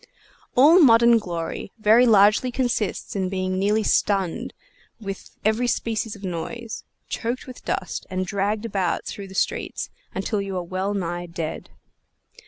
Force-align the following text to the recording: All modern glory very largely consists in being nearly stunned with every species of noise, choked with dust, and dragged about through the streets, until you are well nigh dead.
All 0.55 0.79
modern 0.79 1.19
glory 1.19 1.71
very 1.77 2.07
largely 2.07 2.51
consists 2.51 3.15
in 3.15 3.29
being 3.29 3.59
nearly 3.59 3.83
stunned 3.83 4.51
with 4.99 5.29
every 5.45 5.67
species 5.67 6.15
of 6.15 6.23
noise, 6.23 6.83
choked 7.07 7.45
with 7.45 7.63
dust, 7.65 8.07
and 8.09 8.25
dragged 8.25 8.65
about 8.65 9.05
through 9.05 9.27
the 9.27 9.35
streets, 9.35 9.91
until 10.15 10.41
you 10.41 10.57
are 10.57 10.63
well 10.63 10.95
nigh 10.95 11.27
dead. 11.27 11.69